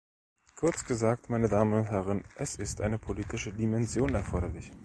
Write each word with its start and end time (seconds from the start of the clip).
Kurz 0.55 0.83
gesagt, 0.83 1.29
meine 1.29 1.47
Damen 1.47 1.73
und 1.73 1.91
Herren, 1.91 2.23
es 2.35 2.55
ist 2.55 2.81
eine 2.81 2.97
politische 2.97 3.53
Dimension 3.53 4.15
erforderlich. 4.15 4.71